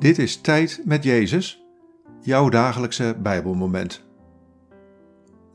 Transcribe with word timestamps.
Dit 0.00 0.18
is 0.18 0.40
Tijd 0.40 0.82
met 0.84 1.04
Jezus, 1.04 1.64
jouw 2.20 2.48
dagelijkse 2.48 3.16
Bijbelmoment. 3.22 4.04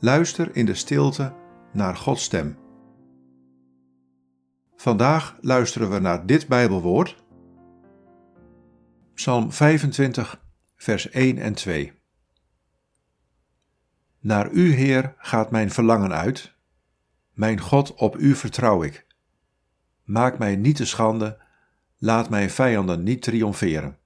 Luister 0.00 0.56
in 0.56 0.66
de 0.66 0.74
stilte 0.74 1.34
naar 1.72 1.96
Gods 1.96 2.22
stem. 2.24 2.58
Vandaag 4.76 5.36
luisteren 5.40 5.90
we 5.90 5.98
naar 5.98 6.26
dit 6.26 6.48
Bijbelwoord. 6.48 7.24
Psalm 9.14 9.52
25, 9.52 10.42
vers 10.76 11.10
1 11.10 11.38
en 11.38 11.54
2. 11.54 11.92
Naar 14.20 14.50
U, 14.50 14.72
Heer, 14.72 15.14
gaat 15.18 15.50
mijn 15.50 15.70
verlangen 15.70 16.12
uit. 16.12 16.54
Mijn 17.32 17.60
God, 17.60 17.94
op 17.94 18.16
U 18.16 18.34
vertrouw 18.34 18.82
ik. 18.82 19.06
Maak 20.04 20.38
mij 20.38 20.56
niet 20.56 20.76
te 20.76 20.86
schande, 20.86 21.38
laat 21.98 22.30
mijn 22.30 22.50
vijanden 22.50 23.02
niet 23.02 23.22
triomferen. 23.22 23.98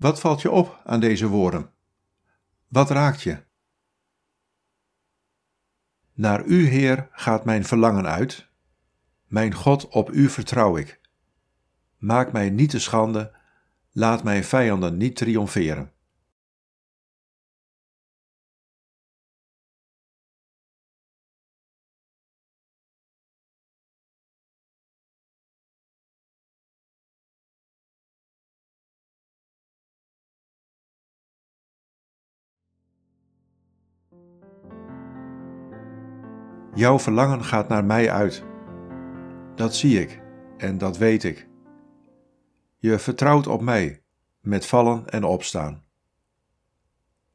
Wat 0.00 0.20
valt 0.20 0.42
je 0.42 0.50
op 0.50 0.80
aan 0.84 1.00
deze 1.00 1.26
woorden? 1.26 1.70
Wat 2.68 2.90
raakt 2.90 3.22
je? 3.22 3.42
Naar 6.12 6.44
U, 6.44 6.66
Heer, 6.66 7.08
gaat 7.12 7.44
mijn 7.44 7.64
verlangen 7.64 8.06
uit. 8.06 8.48
Mijn 9.26 9.54
God, 9.54 9.88
op 9.88 10.10
U 10.10 10.28
vertrouw 10.28 10.76
ik. 10.76 11.00
Maak 11.96 12.32
mij 12.32 12.50
niet 12.50 12.70
te 12.70 12.80
schande, 12.80 13.36
laat 13.90 14.22
mijn 14.22 14.44
vijanden 14.44 14.96
niet 14.96 15.16
triomferen. 15.16 15.92
Jouw 36.74 36.98
verlangen 36.98 37.44
gaat 37.44 37.68
naar 37.68 37.84
mij 37.84 38.10
uit. 38.10 38.44
Dat 39.54 39.74
zie 39.74 40.00
ik 40.00 40.22
en 40.56 40.78
dat 40.78 40.96
weet 40.96 41.24
ik. 41.24 41.48
Je 42.78 42.98
vertrouwt 42.98 43.46
op 43.46 43.60
mij 43.60 44.02
met 44.40 44.66
vallen 44.66 45.08
en 45.08 45.24
opstaan. 45.24 45.84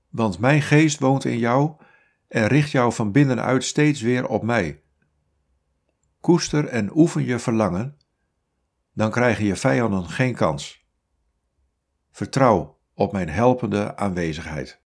Want 0.09 0.39
mijn 0.39 0.61
geest 0.61 0.99
woont 0.99 1.25
in 1.25 1.37
jou 1.37 1.75
en 2.27 2.47
richt 2.47 2.71
jou 2.71 2.93
van 2.93 3.11
binnenuit 3.11 3.63
steeds 3.63 4.01
weer 4.01 4.27
op 4.27 4.43
mij. 4.43 4.83
Koester 6.19 6.67
en 6.67 6.95
oefen 6.97 7.25
je 7.25 7.39
verlangen, 7.39 7.97
dan 8.93 9.11
krijgen 9.11 9.45
je 9.45 9.55
vijanden 9.55 10.09
geen 10.09 10.35
kans. 10.35 10.85
Vertrouw 12.11 12.79
op 12.93 13.11
mijn 13.11 13.29
helpende 13.29 13.95
aanwezigheid. 13.95 14.84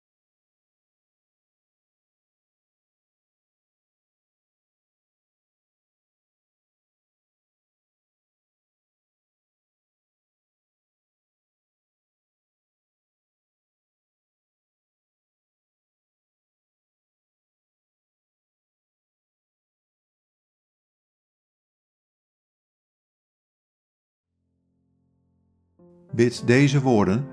Bid 26.11 26.47
deze 26.47 26.81
woorden 26.81 27.27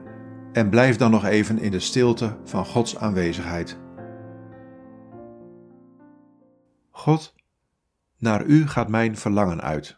en 0.53 0.71
blijf 0.71 0.97
dan 0.97 1.11
nog 1.11 1.25
even 1.25 1.59
in 1.59 1.71
de 1.71 1.81
stilte 1.81 2.37
van 2.45 2.67
Gods 2.67 2.97
aanwezigheid. 2.97 3.79
God, 6.91 7.35
naar 8.19 8.45
U 8.45 8.67
gaat 8.67 8.89
mijn 8.89 9.17
verlangen 9.17 9.61
uit. 9.61 9.98